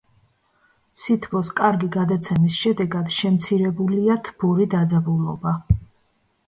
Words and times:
სითბოს 1.01 1.51
კარგი 1.59 1.89
გადაცემის 1.97 2.57
შედეგად 2.63 3.15
შემცირებულია 3.19 4.19
თბური 4.31 4.69
დაძაბულობა. 4.75 5.57